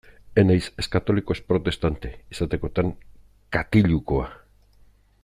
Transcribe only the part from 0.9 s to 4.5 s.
katoliko ez protestante; izatekotan katilukoa.